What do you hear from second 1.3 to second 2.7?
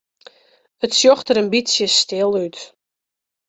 in bytsje stil út.